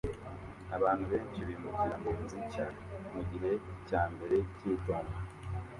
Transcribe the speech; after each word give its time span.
Abantu 0.75 1.03
benshi 1.11 1.39
bimukira 1.47 1.95
munzu 2.03 2.37
nshya 2.45 2.65
mugihe 3.13 3.51
cyambere 3.87 4.35
cyitumba 4.57 5.17